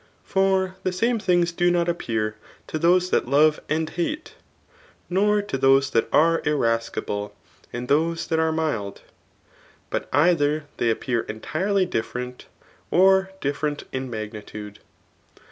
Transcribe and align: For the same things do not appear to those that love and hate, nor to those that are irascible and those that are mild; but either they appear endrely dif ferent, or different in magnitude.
For 0.23 0.77
the 0.81 0.91
same 0.91 1.19
things 1.19 1.51
do 1.51 1.69
not 1.69 1.87
appear 1.87 2.35
to 2.65 2.79
those 2.79 3.11
that 3.11 3.27
love 3.27 3.59
and 3.69 3.87
hate, 3.87 4.33
nor 5.11 5.43
to 5.43 5.59
those 5.59 5.91
that 5.91 6.09
are 6.11 6.41
irascible 6.43 7.35
and 7.71 7.87
those 7.87 8.25
that 8.25 8.39
are 8.39 8.51
mild; 8.51 9.01
but 9.91 10.09
either 10.11 10.65
they 10.77 10.89
appear 10.89 11.21
endrely 11.25 11.87
dif 11.87 12.13
ferent, 12.13 12.45
or 12.89 13.29
different 13.41 13.83
in 13.91 14.09
magnitude. 14.09 14.79